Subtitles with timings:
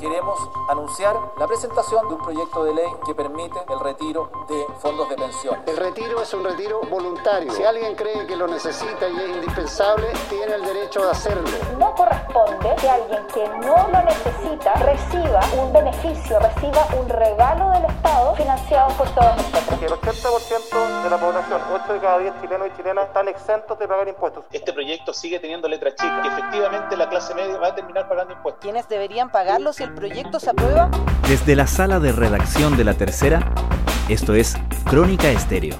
[0.00, 0.38] Queremos
[0.68, 5.16] anunciar la presentación de un proyecto de ley que permite el retiro de fondos de
[5.16, 5.60] pensión.
[5.66, 7.50] El retiro es un retiro voluntario.
[7.52, 11.48] Si alguien cree que lo necesita y es indispensable, tiene el derecho de hacerlo.
[11.78, 17.86] No corresponde que alguien que no lo necesita reciba un beneficio, reciba un regalo del
[17.86, 19.82] Estado financiado por todos nosotros.
[19.82, 23.88] el 80% de la población, 8 de cada 10 chilenos y chilenas, están exentos de
[23.88, 24.44] pagar impuestos.
[24.52, 28.34] Este proyecto sigue teniendo letra chica, que efectivamente la clase media va a terminar pagando
[28.34, 28.62] impuestos.
[28.62, 30.90] ¿Quiénes deberían pagarlos si el proyecto se aprueba?
[31.28, 33.52] Desde la sala de redacción de La Tercera,
[34.08, 35.76] esto es Crónica Estéreo.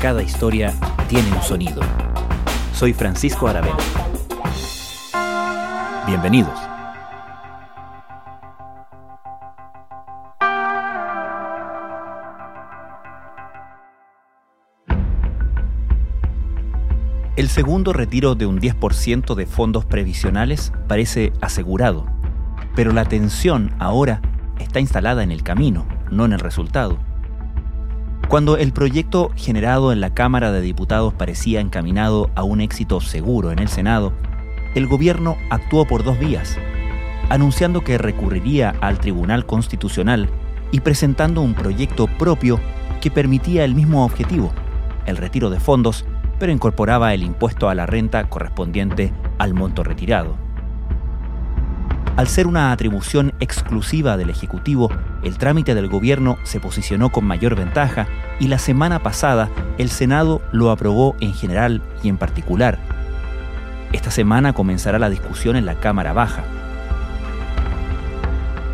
[0.00, 0.74] Cada historia
[1.08, 1.82] tiene un sonido.
[2.74, 3.76] Soy Francisco Aravena.
[6.06, 6.58] Bienvenidos.
[17.36, 22.19] El segundo retiro de un 10% de fondos previsionales parece asegurado
[22.80, 24.22] pero la tensión ahora
[24.58, 26.96] está instalada en el camino, no en el resultado.
[28.26, 33.52] Cuando el proyecto generado en la Cámara de Diputados parecía encaminado a un éxito seguro
[33.52, 34.14] en el Senado,
[34.74, 36.56] el gobierno actuó por dos vías,
[37.28, 40.30] anunciando que recurriría al Tribunal Constitucional
[40.72, 42.58] y presentando un proyecto propio
[43.02, 44.54] que permitía el mismo objetivo,
[45.04, 46.06] el retiro de fondos,
[46.38, 50.49] pero incorporaba el impuesto a la renta correspondiente al monto retirado.
[52.20, 54.90] Al ser una atribución exclusiva del Ejecutivo,
[55.22, 60.42] el trámite del gobierno se posicionó con mayor ventaja y la semana pasada el Senado
[60.52, 62.78] lo aprobó en general y en particular.
[63.94, 66.44] Esta semana comenzará la discusión en la Cámara Baja.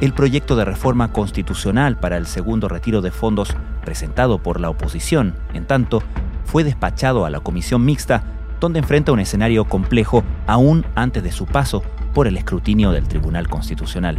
[0.01, 5.37] El proyecto de reforma constitucional para el segundo retiro de fondos presentado por la oposición,
[5.55, 6.03] en tanto,
[6.47, 8.25] fue despachado a la comisión mixta,
[8.59, 11.85] donde enfrenta un escenario complejo aún antes de su paso
[12.17, 14.17] por el escrutinio del Tribunal Constitucional.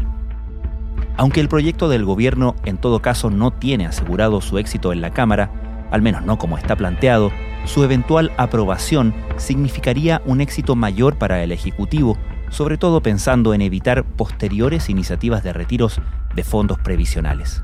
[1.17, 5.09] Aunque el proyecto del gobierno en todo caso no tiene asegurado su éxito en la
[5.09, 5.49] Cámara,
[5.89, 7.31] al menos no como está planteado,
[7.65, 12.19] su eventual aprobación significaría un éxito mayor para el Ejecutivo,
[12.51, 15.99] sobre todo pensando en evitar posteriores iniciativas de retiros
[16.35, 17.63] de fondos previsionales.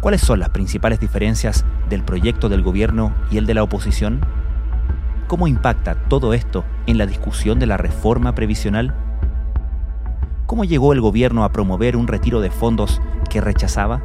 [0.00, 4.20] ¿Cuáles son las principales diferencias del proyecto del gobierno y el de la oposición?
[5.32, 8.94] ¿Cómo impacta todo esto en la discusión de la reforma previsional?
[10.44, 13.00] ¿Cómo llegó el gobierno a promover un retiro de fondos
[13.30, 14.02] que rechazaba?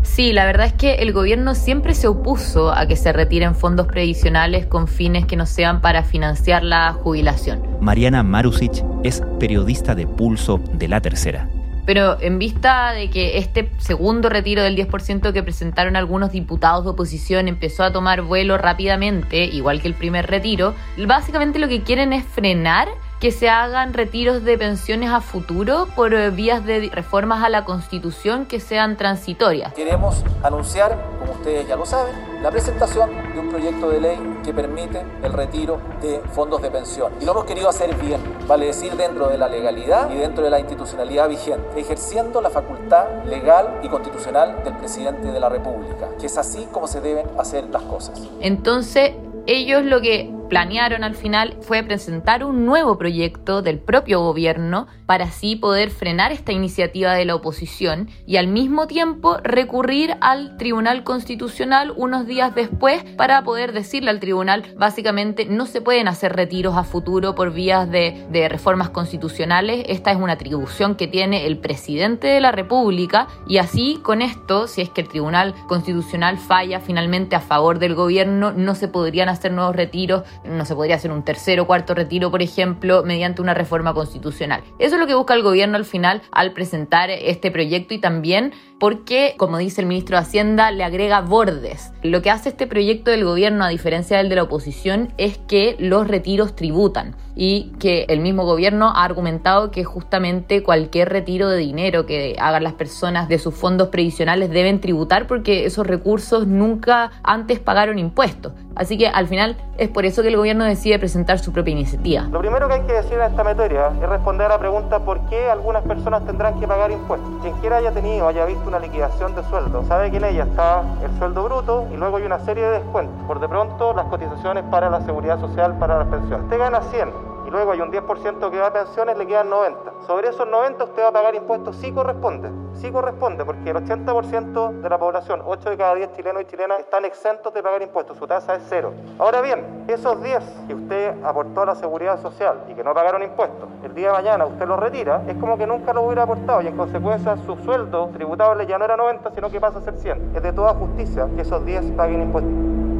[0.00, 3.86] Sí, la verdad es que el gobierno siempre se opuso a que se retiren fondos
[3.86, 7.60] previsionales con fines que no sean para financiar la jubilación.
[7.82, 11.50] Mariana Marusic es periodista de Pulso de la Tercera.
[11.84, 16.90] Pero en vista de que este segundo retiro del 10% que presentaron algunos diputados de
[16.90, 20.74] oposición empezó a tomar vuelo rápidamente, igual que el primer retiro,
[21.06, 22.88] básicamente lo que quieren es frenar
[23.22, 27.64] que se hagan retiros de pensiones a futuro por eh, vías de reformas a la
[27.64, 29.72] Constitución que sean transitorias.
[29.74, 34.52] Queremos anunciar, como ustedes ya lo saben, la presentación de un proyecto de ley que
[34.52, 37.12] permite el retiro de fondos de pensión.
[37.20, 40.50] Y lo hemos querido hacer bien, vale decir, dentro de la legalidad y dentro de
[40.50, 46.26] la institucionalidad vigente, ejerciendo la facultad legal y constitucional del presidente de la República, que
[46.26, 48.20] es así como se deben hacer las cosas.
[48.40, 49.12] Entonces,
[49.46, 55.24] ellos lo que planearon al final fue presentar un nuevo proyecto del propio gobierno para
[55.24, 61.04] así poder frenar esta iniciativa de la oposición y al mismo tiempo recurrir al Tribunal
[61.04, 66.76] Constitucional unos días después para poder decirle al tribunal básicamente no se pueden hacer retiros
[66.76, 71.56] a futuro por vías de, de reformas constitucionales, esta es una atribución que tiene el
[71.56, 76.80] presidente de la República y así con esto, si es que el Tribunal Constitucional falla
[76.80, 81.12] finalmente a favor del gobierno, no se podrían hacer nuevos retiros no se podría hacer
[81.12, 84.62] un tercer o cuarto retiro, por ejemplo, mediante una reforma constitucional.
[84.78, 88.52] Eso es lo que busca el gobierno al final al presentar este proyecto y también
[88.82, 91.92] porque, como dice el ministro de Hacienda, le agrega bordes.
[92.02, 95.76] Lo que hace este proyecto del gobierno, a diferencia del de la oposición, es que
[95.78, 101.58] los retiros tributan y que el mismo gobierno ha argumentado que justamente cualquier retiro de
[101.58, 107.12] dinero que hagan las personas de sus fondos previsionales deben tributar porque esos recursos nunca
[107.22, 108.52] antes pagaron impuestos.
[108.74, 112.22] Así que al final es por eso que el gobierno decide presentar su propia iniciativa.
[112.30, 115.20] Lo primero que hay que decir en esta materia es responder a la pregunta por
[115.28, 117.30] qué algunas personas tendrán que pagar impuestos.
[117.42, 120.82] Quien quiera haya tenido, haya visto una liquidación de sueldo, sabe que en ella está
[121.04, 123.14] el sueldo bruto y luego hay una serie de descuentos.
[123.26, 126.44] Por de pronto, las cotizaciones para la seguridad social, para las pensiones.
[126.44, 129.92] Usted gana 100 luego hay un 10% que va a pensiones, le quedan 90.
[130.06, 134.80] Sobre esos 90 usted va a pagar impuestos, sí corresponde, sí corresponde, porque el 80%
[134.80, 138.16] de la población, 8 de cada 10 chilenos y chilenas, están exentos de pagar impuestos,
[138.16, 138.94] su tasa es cero.
[139.18, 143.22] Ahora bien, esos 10 que usted aportó a la seguridad social y que no pagaron
[143.22, 146.62] impuestos, el día de mañana usted los retira, es como que nunca los hubiera aportado
[146.62, 149.98] y en consecuencia su sueldo tributable ya no era 90, sino que pasa a ser
[149.98, 150.36] 100.
[150.36, 152.91] Es de toda justicia que esos 10 paguen impuestos.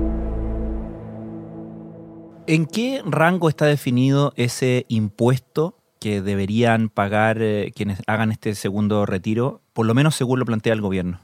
[2.49, 9.07] ¿En qué rango está definido ese impuesto que deberían pagar eh, quienes hagan este segundo
[9.07, 11.21] retiro, por lo menos según lo plantea el gobierno?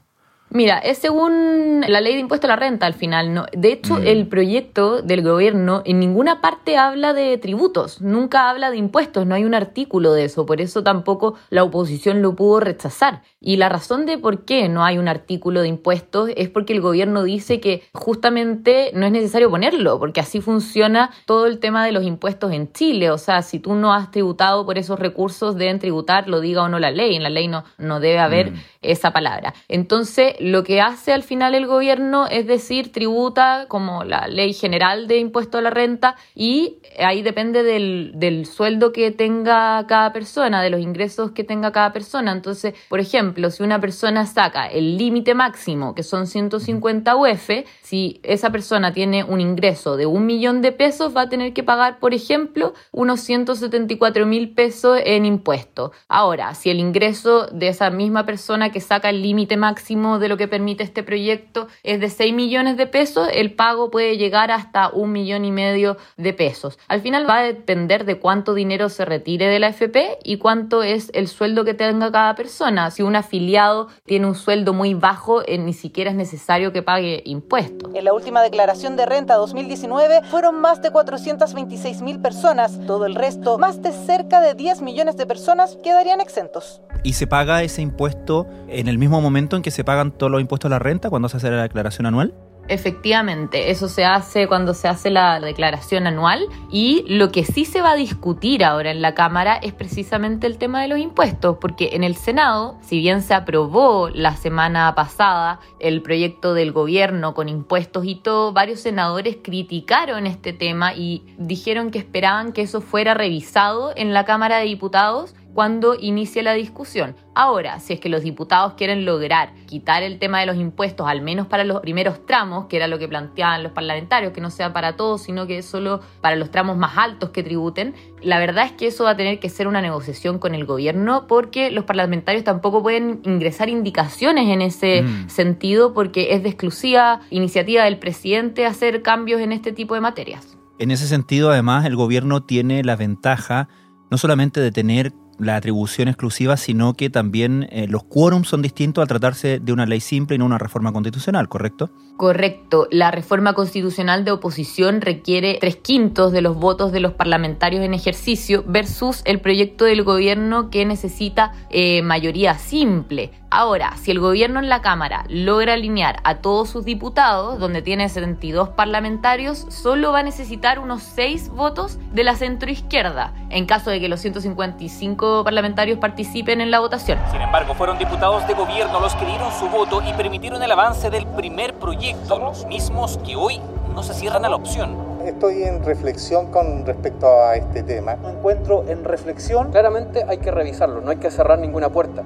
[0.51, 3.35] Mira, es según la ley de impuesto a la renta al final.
[3.35, 3.47] ¿no?
[3.53, 4.07] De hecho, Mm.
[4.07, 9.35] el proyecto del gobierno en ninguna parte habla de tributos, nunca habla de impuestos, no
[9.35, 13.23] hay un artículo de eso, por eso tampoco la oposición lo pudo rechazar.
[13.41, 16.81] Y la razón de por qué no hay un artículo de impuestos es porque el
[16.81, 21.93] gobierno dice que justamente no es necesario ponerlo, porque así funciona todo el tema de
[21.93, 23.11] los impuestos en Chile.
[23.11, 26.69] O sea, si tú no has tributado por esos recursos, deben tributar, lo diga o
[26.69, 27.15] no la ley.
[27.15, 28.57] En la ley no, no debe haber Mm.
[28.83, 29.55] esa palabra.
[29.69, 35.09] Entonces, lo que hace al final el gobierno es decir, tributa como la ley general
[35.09, 40.63] de impuesto a la renta y ahí depende del, del sueldo que tenga cada persona,
[40.63, 42.33] de los ingresos que tenga cada persona.
[42.33, 47.51] Entonces, por ejemplo, si una persona saca el límite máximo, que son 150 UF,
[47.83, 51.63] si esa persona tiene un ingreso de un millón de pesos, va a tener que
[51.63, 55.91] pagar, por ejemplo, unos 174 mil pesos en impuestos.
[56.09, 60.37] Ahora, si el ingreso de esa misma persona que saca el límite máximo de lo
[60.37, 64.91] que permite este proyecto es de 6 millones de pesos, el pago puede llegar hasta
[64.91, 66.79] un millón y medio de pesos.
[66.89, 70.83] Al final va a depender de cuánto dinero se retire de la FP y cuánto
[70.83, 72.91] es el sueldo que tenga cada persona.
[72.91, 77.23] Si un afiliado tiene un sueldo muy bajo, eh, ni siquiera es necesario que pague
[77.25, 77.95] impuestos.
[77.95, 82.79] En la última declaración de renta 2019 fueron más de 426 mil personas.
[82.87, 86.81] Todo el resto, más de cerca de 10 millones de personas, quedarían exentos.
[87.03, 90.41] ¿Y se paga ese impuesto en el mismo momento en que se pagan todos los
[90.41, 92.35] impuestos a la renta, cuando se hace la declaración anual?
[92.69, 97.81] Efectivamente, eso se hace cuando se hace la declaración anual y lo que sí se
[97.81, 101.91] va a discutir ahora en la Cámara es precisamente el tema de los impuestos, porque
[101.93, 107.49] en el Senado, si bien se aprobó la semana pasada el proyecto del gobierno con
[107.49, 113.15] impuestos y todo, varios senadores criticaron este tema y dijeron que esperaban que eso fuera
[113.15, 117.17] revisado en la Cámara de Diputados cuando inicie la discusión.
[117.35, 121.21] Ahora, si es que los diputados quieren lograr quitar el tema de los impuestos, al
[121.21, 124.73] menos para los primeros tramos, que era lo que planteaban los parlamentarios, que no sea
[124.73, 128.71] para todos, sino que solo para los tramos más altos que tributen, la verdad es
[128.71, 132.45] que eso va a tener que ser una negociación con el gobierno porque los parlamentarios
[132.45, 135.29] tampoco pueden ingresar indicaciones en ese Mm.
[135.29, 140.57] sentido porque es de exclusiva iniciativa del presidente hacer cambios en este tipo de materias.
[140.79, 143.69] En ese sentido, además, el gobierno tiene la ventaja
[144.09, 149.03] no solamente de tener la atribución exclusiva, sino que también eh, los quórums son distintos
[149.03, 151.91] al tratarse de una ley simple y no una reforma constitucional, ¿correcto?
[152.17, 152.89] Correcto.
[152.91, 157.95] La reforma constitucional de oposición requiere tres quintos de los votos de los parlamentarios en
[157.95, 163.31] ejercicio versus el proyecto del gobierno que necesita eh, mayoría simple.
[163.51, 168.07] Ahora, si el gobierno en la Cámara logra alinear a todos sus diputados, donde tiene
[168.11, 174.01] 72 parlamentarios, solo va a necesitar unos 6 votos de la centroizquierda, en caso de
[174.01, 177.19] que los 155 parlamentarios participen en la votación.
[177.33, 181.09] Sin embargo, fueron diputados de gobierno los que dieron su voto y permitieron el avance
[181.09, 183.63] del primer proyecto, los mismos que hoy
[183.95, 184.95] no se cierran a la opción.
[185.25, 188.17] Estoy en reflexión con respecto a este tema.
[188.17, 189.71] Me encuentro en reflexión.
[189.71, 192.23] Claramente hay que revisarlo, no hay que cerrar ninguna puerta.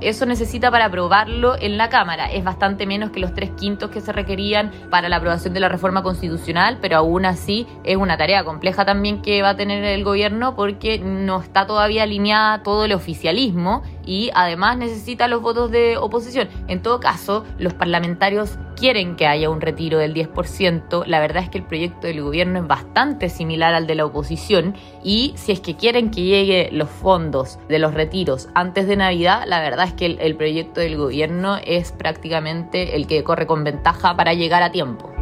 [0.00, 2.26] Eso necesita para aprobarlo en la Cámara.
[2.26, 5.68] Es bastante menos que los tres quintos que se requerían para la aprobación de la
[5.68, 10.04] reforma constitucional, pero aún así es una tarea compleja también que va a tener el
[10.04, 15.98] gobierno porque no está todavía alineada todo el oficialismo y además necesita los votos de
[15.98, 16.48] oposición.
[16.68, 21.04] En todo caso, los parlamentarios quieren que haya un retiro del 10%.
[21.06, 24.74] La verdad es que el proyecto del gobierno es bastante similar al de la oposición
[25.02, 29.44] y si es que quieren que llegue los fondos de los retiros antes de Navidad,
[29.46, 33.64] la verdad es que el, el proyecto del gobierno es prácticamente el que corre con
[33.64, 35.15] ventaja para llegar a tiempo.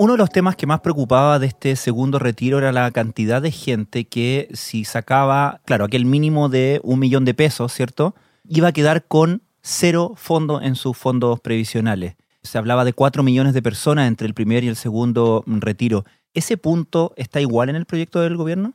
[0.00, 3.50] Uno de los temas que más preocupaba de este segundo retiro era la cantidad de
[3.50, 8.14] gente que si sacaba, claro, aquel mínimo de un millón de pesos, ¿cierto?
[8.48, 12.14] Iba a quedar con cero fondo en sus fondos previsionales.
[12.44, 16.04] Se hablaba de cuatro millones de personas entre el primer y el segundo retiro.
[16.32, 18.74] ¿Ese punto está igual en el proyecto del gobierno?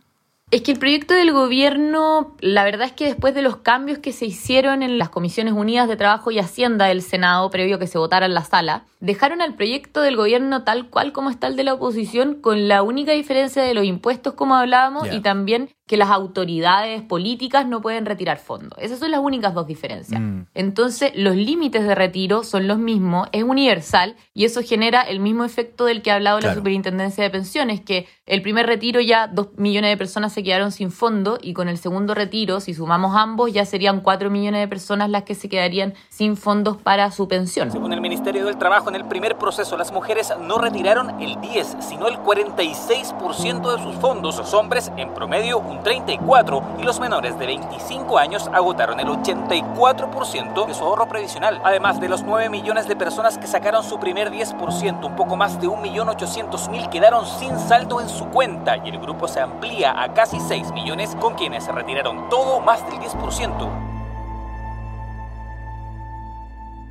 [0.54, 4.12] Es que el proyecto del gobierno, la verdad es que después de los cambios que
[4.12, 7.88] se hicieron en las Comisiones Unidas de Trabajo y Hacienda del Senado, previo a que
[7.88, 11.56] se votara en la sala, dejaron al proyecto del gobierno tal cual como está el
[11.56, 15.98] de la oposición, con la única diferencia de los impuestos, como hablábamos, y también que
[15.98, 18.80] las autoridades políticas no pueden retirar fondos.
[18.82, 20.22] Esas son las únicas dos diferencias.
[20.22, 20.46] Mm.
[20.54, 25.44] Entonces, los límites de retiro son los mismos, es universal y eso genera el mismo
[25.44, 29.50] efecto del que ha hablado la Superintendencia de Pensiones, que el primer retiro ya dos
[29.58, 33.52] millones de personas se quedaron sin fondo y con el segundo retiro, si sumamos ambos,
[33.52, 37.72] ya serían cuatro millones de personas las que se quedarían sin fondos para su pensión.
[37.72, 41.78] Según el Ministerio del Trabajo, en el primer proceso las mujeres no retiraron el 10,
[41.82, 44.38] sino el 46% de sus fondos.
[44.38, 50.74] Los hombres, en promedio, 34 y los menores de 25 años agotaron el 84% de
[50.74, 51.62] su ahorro previsional.
[51.64, 55.60] Además de los 9 millones de personas que sacaron su primer 10%, un poco más
[55.60, 60.40] de 1.800.000 quedaron sin saldo en su cuenta y el grupo se amplía a casi
[60.40, 63.94] 6 millones con quienes se retiraron todo más del 10%.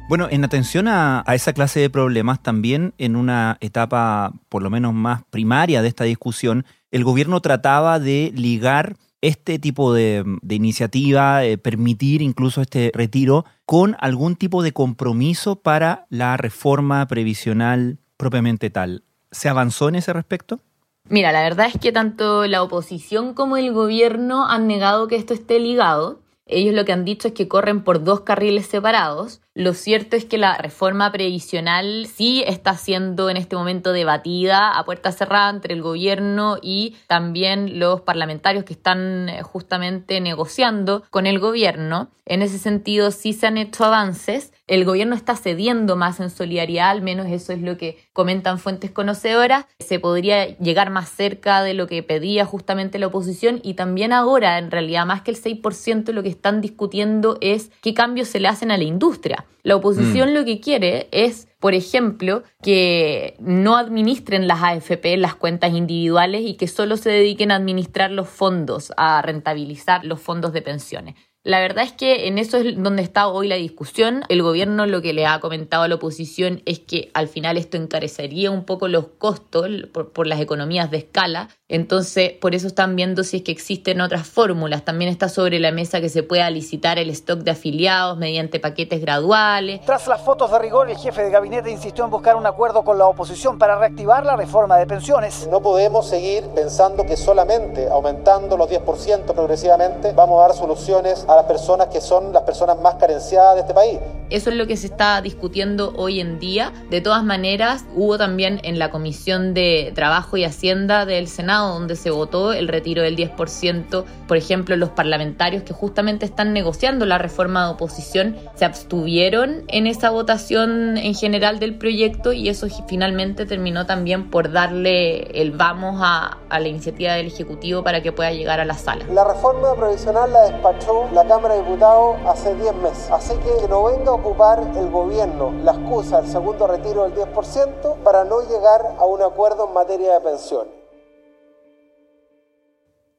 [0.09, 4.93] Bueno, en atención a, esa clase de problemas, también en una etapa por lo menos
[4.93, 11.57] más primaria de esta discusión, el gobierno trataba de ligar este tipo de, iniciativa, eh,
[11.57, 19.05] permitir incluso este retiro, con algún tipo de compromiso para la reforma previsional propiamente tal.
[19.31, 20.61] ¿Se avanzó en ese respecto?
[21.09, 25.35] Mira, la verdad es que tanto la oposición como el gobierno han negado que esto
[25.35, 26.21] esté ligado.
[26.47, 29.41] Ellos lo que han dicho es que corren por dos carriles separados.
[29.55, 34.85] Lo cierto es que la reforma previsional sí está siendo en este momento debatida a
[34.85, 41.27] puerta cerrada entre el gobierno y también los parlamentarios que están eh, justamente negociando con
[41.27, 42.11] el gobierno.
[42.25, 44.53] En ese sentido sí se han hecho avances.
[44.73, 48.91] El gobierno está cediendo más en solidaridad, al menos eso es lo que comentan fuentes
[48.91, 49.67] conocedoras.
[49.81, 54.57] Se podría llegar más cerca de lo que pedía justamente la oposición y también ahora,
[54.57, 58.49] en realidad, más que el 6%, lo que están discutiendo es qué cambios se le
[58.49, 59.45] hacen a la industria.
[59.63, 60.33] La oposición mm.
[60.33, 66.55] lo que quiere es, por ejemplo, que no administren las AFP las cuentas individuales y
[66.55, 71.15] que solo se dediquen a administrar los fondos, a rentabilizar los fondos de pensiones.
[71.45, 74.23] La verdad es que en eso es donde está hoy la discusión.
[74.29, 77.77] El gobierno lo que le ha comentado a la oposición es que al final esto
[77.77, 81.49] encarecería un poco los costos por, las economías de escala.
[81.69, 84.85] Entonces, por eso están viendo si es que existen otras fórmulas.
[84.85, 89.01] También está sobre la mesa que se pueda licitar el stock de afiliados mediante paquetes
[89.01, 89.81] graduales.
[89.85, 92.99] Tras las fotos de rigor, el jefe de gabinete insistió en buscar un acuerdo con
[92.99, 95.49] la oposición para reactivar la reforma de pensiones.
[95.51, 101.32] No podemos seguir pensando que solamente aumentando los 10% progresivamente vamos a dar soluciones a
[101.37, 103.99] las personas que son las personas más carenciadas de este país.
[104.31, 106.73] Eso es lo que se está discutiendo hoy en día.
[106.89, 111.97] De todas maneras, hubo también en la Comisión de Trabajo y Hacienda del Senado, donde
[111.97, 117.19] se votó el retiro del 10%, por ejemplo, los parlamentarios que justamente están negociando la
[117.19, 123.45] reforma de oposición se abstuvieron en esa votación en general del proyecto y eso finalmente
[123.45, 128.31] terminó también por darle el vamos a, a la iniciativa del Ejecutivo para que pueda
[128.33, 129.05] llegar a la sala.
[129.13, 133.85] La reforma provisional la despachó la Cámara de Diputados hace 10 meses, así que no
[133.85, 138.97] venga a ocupar el gobierno la excusa del segundo retiro del 10% para no llegar
[138.99, 140.73] a un acuerdo en materia de pensiones.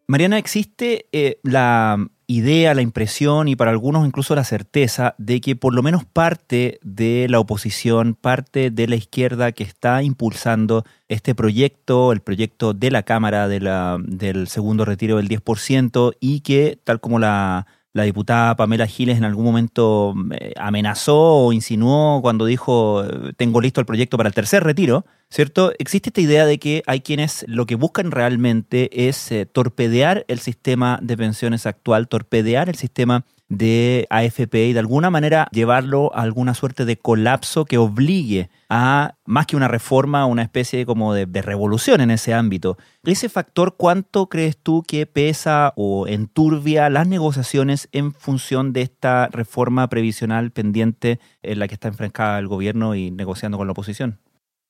[0.08, 5.56] Mariana, ¿existe eh, la idea, la impresión y para algunos incluso la certeza de que
[5.56, 11.36] por lo menos parte de la oposición, parte de la izquierda que está impulsando este
[11.36, 16.80] proyecto, el proyecto de la Cámara de la, del segundo retiro del 10% y que,
[16.84, 22.46] tal como la la diputada Pamela Giles en algún momento eh, amenazó o insinuó cuando
[22.46, 23.04] dijo
[23.38, 25.72] tengo listo el proyecto para el tercer retiro, ¿cierto?
[25.78, 30.40] Existe esta idea de que hay quienes lo que buscan realmente es eh, torpedear el
[30.40, 33.26] sistema de pensiones actual, torpedear el sistema
[33.58, 39.16] de AFP y de alguna manera llevarlo a alguna suerte de colapso que obligue a,
[39.26, 42.78] más que una reforma, una especie como de, revolución en ese ámbito.
[43.04, 49.28] Ese factor, ¿cuánto crees tú que pesa o enturbia las negociaciones en función de esta
[49.28, 54.20] reforma previsional pendiente en la que está enfrascada el gobierno y negociando con la oposición?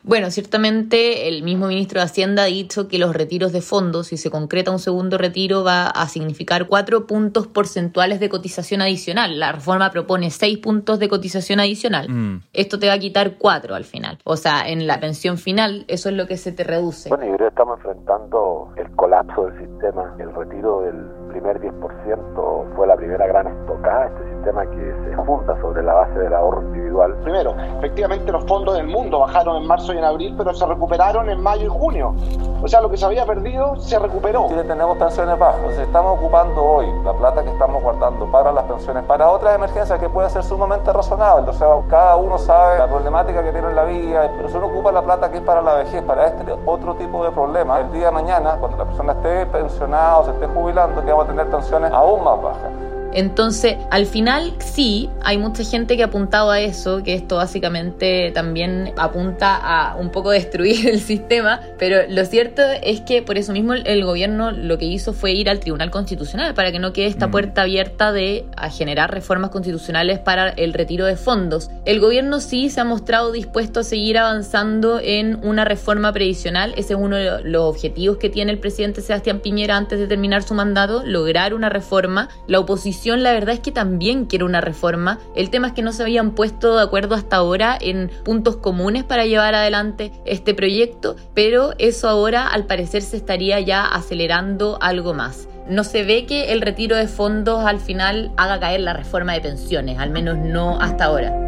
[0.06, 4.18] Bueno, ciertamente el mismo ministro de Hacienda ha dicho que los retiros de fondos, si
[4.18, 9.40] se concreta un segundo retiro, va a significar cuatro puntos porcentuales de cotización adicional.
[9.40, 12.10] La reforma propone seis puntos de cotización adicional.
[12.10, 12.42] Mm.
[12.52, 14.20] Esto te va a quitar cuatro al final.
[14.26, 17.08] O sea, en la pensión final, eso es lo que se te reduce.
[17.08, 20.14] Bueno, yo creo que estamos enfrentando el colapso del sistema.
[20.20, 20.96] El retiro del
[21.32, 23.48] primer 10% fue la primera gran
[23.84, 27.16] acá, este sistema que se funda sobre la base del ahorro individual.
[27.24, 31.30] Primero, efectivamente los fondos del mundo bajaron en marzo y en abril, pero se recuperaron
[31.30, 32.16] en mayo y junio.
[32.62, 34.48] O sea, lo que se había perdido se recuperó.
[34.48, 39.04] Chile tenemos pensiones bajas, estamos ocupando hoy la plata que estamos guardando para las pensiones,
[39.04, 41.50] para otras emergencias que puede ser sumamente razonable.
[41.50, 44.68] O sea, cada uno sabe la problemática que tiene en la vida, pero si uno
[44.68, 47.92] ocupa la plata que es para la vejez, para este otro tipo de problema, el
[47.92, 51.28] día de mañana, cuando la persona esté pensionada o se esté jubilando, que vamos a
[51.28, 52.93] tener pensiones aún más bajas.
[53.14, 58.32] Entonces, al final sí, hay mucha gente que ha apuntado a eso, que esto básicamente
[58.34, 63.54] también apunta a un poco destruir el sistema, pero lo cierto es que por eso
[63.54, 67.08] mismo el gobierno lo que hizo fue ir al Tribunal Constitucional para que no quede
[67.08, 67.32] esta mm.
[67.32, 71.70] puerta abierta de a generar reformas constitucionales para el retiro de fondos.
[71.86, 76.94] El gobierno sí se ha mostrado dispuesto a seguir avanzando en una reforma previsional, ese
[76.94, 80.54] es uno de los objetivos que tiene el presidente Sebastián Piñera antes de terminar su
[80.54, 82.30] mandato, lograr una reforma.
[82.48, 85.20] La oposición la verdad es que también quiere una reforma.
[85.36, 89.04] El tema es que no se habían puesto de acuerdo hasta ahora en puntos comunes
[89.04, 95.14] para llevar adelante este proyecto, pero eso ahora al parecer se estaría ya acelerando algo
[95.14, 95.48] más.
[95.68, 99.42] No se ve que el retiro de fondos al final haga caer la reforma de
[99.42, 101.44] pensiones, al menos no hasta ahora.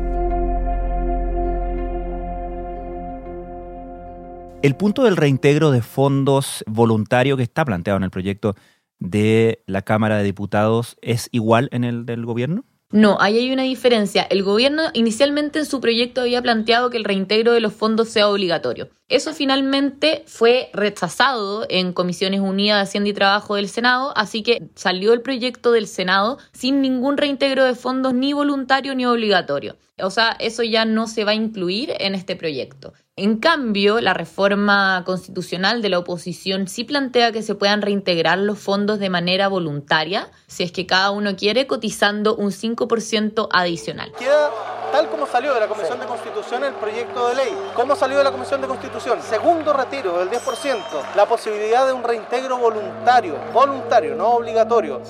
[4.62, 8.56] El punto del reintegro de fondos voluntario que está planteado en el proyecto
[9.00, 12.66] de la Cámara de Diputados es igual en el del gobierno?
[12.92, 14.24] No, ahí hay una diferencia.
[14.24, 18.30] El gobierno inicialmente en su proyecto había planteado que el reintegro de los fondos sea
[18.30, 18.90] obligatorio.
[19.10, 24.70] Eso finalmente fue rechazado en Comisiones Unidas de Hacienda y Trabajo del Senado, así que
[24.76, 29.76] salió el proyecto del Senado sin ningún reintegro de fondos ni voluntario ni obligatorio.
[30.02, 32.94] O sea, eso ya no se va a incluir en este proyecto.
[33.16, 38.60] En cambio, la reforma constitucional de la oposición sí plantea que se puedan reintegrar los
[38.60, 44.12] fondos de manera voluntaria, si es que cada uno quiere, cotizando un 5% adicional.
[44.20, 44.52] Queda
[44.92, 47.58] tal como salió de la Comisión de Constitución el proyecto de ley.
[47.74, 49.22] ¿Cómo salió de la Comisión de Constitución?
[49.22, 51.16] Segundo retiro del 10%.
[51.16, 55.02] La posibilidad de un reintegro voluntario, voluntario, no obligatorio.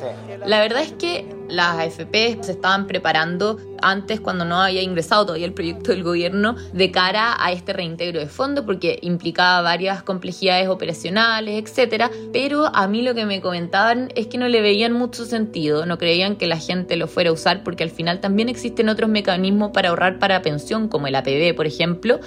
[0.46, 5.46] La verdad es que las AFP se estaban preparando antes cuando no había ingresado todavía
[5.46, 10.68] el proyecto del gobierno de cara a este reintegro de fondos porque implicaba varias complejidades
[10.70, 15.26] operacionales, etcétera, pero a mí lo que me comentaban es que no le veían mucho
[15.26, 18.90] sentido, no creían que la gente lo fuera a usar porque al final también existen
[18.90, 22.20] otros mecanismos para ahorrar para pensión como el APB, por ejemplo,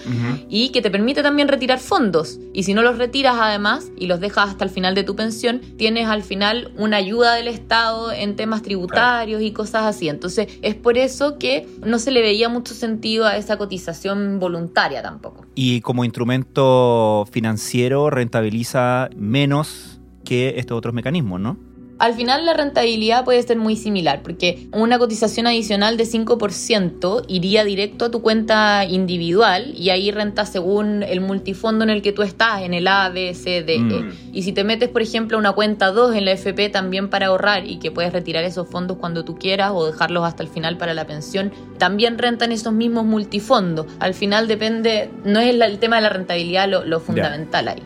[0.48, 2.38] y que te permite también retirar fondos.
[2.52, 5.60] Y si no los retiras además y los dejas hasta el final de tu pensión,
[5.76, 9.07] tienes al final una ayuda del Estado en temas tributarios
[9.40, 10.08] y cosas así.
[10.08, 15.02] Entonces, es por eso que no se le veía mucho sentido a esa cotización voluntaria
[15.02, 15.46] tampoco.
[15.54, 21.67] Y como instrumento financiero rentabiliza menos que estos otros mecanismos, ¿no?
[21.98, 27.64] Al final la rentabilidad puede ser muy similar porque una cotización adicional de 5% iría
[27.64, 32.22] directo a tu cuenta individual y ahí renta según el multifondo en el que tú
[32.22, 33.78] estás, en el A, B, C, D, E.
[33.78, 34.12] Mm.
[34.32, 37.66] Y si te metes, por ejemplo, una cuenta 2 en la FP también para ahorrar
[37.66, 40.94] y que puedes retirar esos fondos cuando tú quieras o dejarlos hasta el final para
[40.94, 43.86] la pensión, también rentan esos mismos multifondos.
[43.98, 47.82] Al final depende, no es el tema de la rentabilidad lo, fundamental ahí.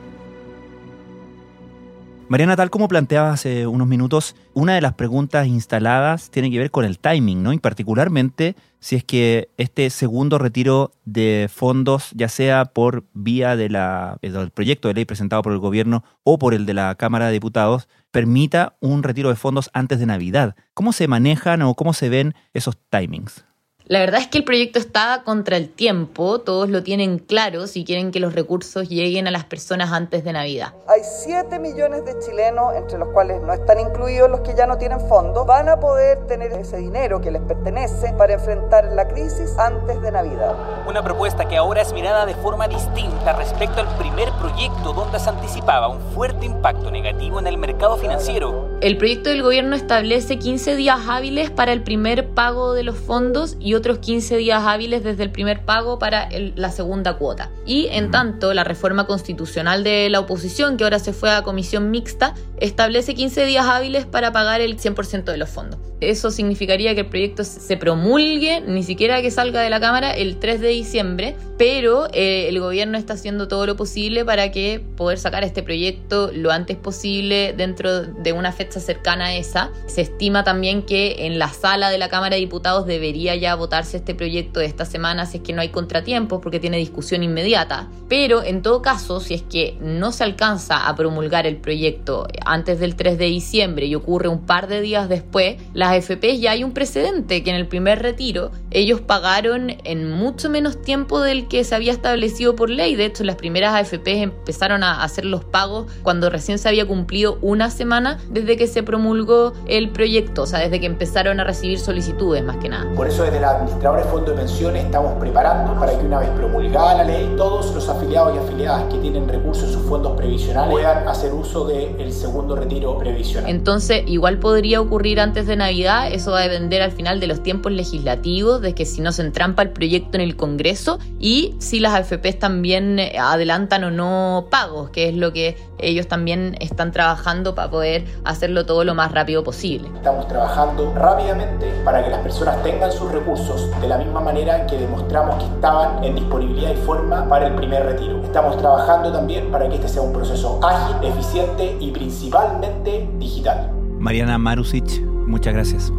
[2.32, 6.70] Mariana, tal como planteaba hace unos minutos, una de las preguntas instaladas tiene que ver
[6.70, 7.52] con el timing, ¿no?
[7.52, 14.16] Y particularmente si es que este segundo retiro de fondos, ya sea por vía la,
[14.22, 17.32] del proyecto de ley presentado por el gobierno o por el de la Cámara de
[17.32, 20.56] Diputados, permita un retiro de fondos antes de Navidad.
[20.72, 23.44] ¿Cómo se manejan o cómo se ven esos timings?
[23.86, 27.84] La verdad es que el proyecto está contra el tiempo, todos lo tienen claro si
[27.84, 30.72] quieren que los recursos lleguen a las personas antes de Navidad.
[30.86, 34.78] Hay 7 millones de chilenos, entre los cuales no están incluidos los que ya no
[34.78, 39.58] tienen fondos, van a poder tener ese dinero que les pertenece para enfrentar la crisis
[39.58, 40.54] antes de Navidad.
[40.86, 45.28] Una propuesta que ahora es mirada de forma distinta respecto al primer proyecto donde se
[45.28, 48.71] anticipaba un fuerte impacto negativo en el mercado financiero.
[48.82, 53.56] El proyecto del gobierno establece 15 días hábiles para el primer pago de los fondos
[53.60, 57.48] y otros 15 días hábiles desde el primer pago para la segunda cuota.
[57.64, 61.92] Y en tanto, la reforma constitucional de la oposición, que ahora se fue a comisión
[61.92, 65.78] mixta, establece 15 días hábiles para pagar el 100% de los fondos.
[66.00, 70.40] Eso significaría que el proyecto se promulgue, ni siquiera que salga de la Cámara, el
[70.40, 75.18] 3 de diciembre, pero eh, el gobierno está haciendo todo lo posible para que poder
[75.18, 79.70] sacar este proyecto lo antes posible dentro de una fecha cercana a esa.
[79.86, 83.98] Se estima también que en la sala de la Cámara de Diputados debería ya votarse
[83.98, 87.88] este proyecto de esta semana si es que no hay contratiempos porque tiene discusión inmediata.
[88.08, 92.78] Pero en todo caso, si es que no se alcanza a promulgar el proyecto antes
[92.78, 96.64] del 3 de diciembre y ocurre un par de días después, las FP ya hay
[96.64, 101.64] un precedente que en el primer retiro ellos pagaron en mucho menos tiempo del que
[101.64, 102.96] se había establecido por ley.
[102.96, 107.38] De hecho, las primeras AFP empezaron a hacer los pagos cuando recién se había cumplido
[107.40, 111.78] una semana desde que se promulgó el proyecto, o sea, desde que empezaron a recibir
[111.78, 112.90] solicitudes más que nada.
[112.94, 116.28] Por eso desde la administradora de fondos de pensiones estamos preparando para que una vez
[116.30, 120.72] promulgada la ley, todos los afiliados y afiliadas que tienen recursos en sus fondos previsionales
[120.72, 123.50] puedan hacer uso del segundo retiro previsional.
[123.50, 127.42] Entonces, igual podría ocurrir antes de Navidad, eso va a depender al final de los
[127.42, 131.80] tiempos legislativos, de que si no se entrampa el proyecto en el Congreso y si
[131.80, 137.54] las AFPs también adelantan o no pagos, que es lo que ellos también están trabajando
[137.54, 138.04] para poder
[138.42, 139.88] hacerlo todo lo más rápido posible.
[139.94, 144.76] Estamos trabajando rápidamente para que las personas tengan sus recursos de la misma manera que
[144.78, 148.20] demostramos que estaban en disponibilidad y forma para el primer retiro.
[148.24, 153.70] Estamos trabajando también para que este sea un proceso ágil, eficiente y principalmente digital.
[154.00, 155.92] Mariana Marusic, muchas gracias.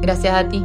[0.00, 0.64] Gracias a ti.